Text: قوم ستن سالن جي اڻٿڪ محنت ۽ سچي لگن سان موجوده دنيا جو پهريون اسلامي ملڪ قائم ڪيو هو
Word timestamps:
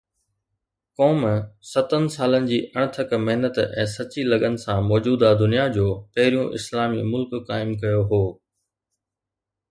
قوم 0.99 1.19
ستن 1.73 2.03
سالن 2.13 2.47
جي 2.51 2.55
اڻٿڪ 2.83 3.11
محنت 3.25 3.59
۽ 3.65 3.85
سچي 3.91 4.23
لگن 4.29 4.57
سان 4.63 4.79
موجوده 4.93 5.29
دنيا 5.41 5.67
جو 5.75 5.85
پهريون 6.17 6.47
اسلامي 6.61 7.03
ملڪ 7.11 7.37
قائم 7.51 7.75
ڪيو 7.85 8.01
هو 8.13 8.23